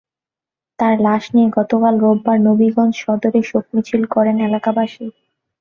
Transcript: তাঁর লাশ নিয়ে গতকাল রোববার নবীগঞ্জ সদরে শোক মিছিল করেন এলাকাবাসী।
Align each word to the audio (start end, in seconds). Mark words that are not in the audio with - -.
তাঁর 0.79 0.95
লাশ 1.01 1.23
নিয়ে 1.33 1.49
গতকাল 1.57 1.93
রোববার 1.99 2.37
নবীগঞ্জ 2.47 2.93
সদরে 3.03 3.41
শোক 3.49 3.65
মিছিল 3.73 4.03
করেন 4.13 4.37
এলাকাবাসী। 4.47 5.05